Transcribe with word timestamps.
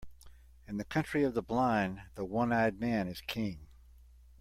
In 0.67 0.77
the 0.77 0.83
country 0.83 1.23
of 1.23 1.35
the 1.35 1.43
blind, 1.43 2.01
the 2.15 2.25
one-eyed 2.25 2.79
man 2.79 3.07
is 3.07 3.21
king. 3.21 3.67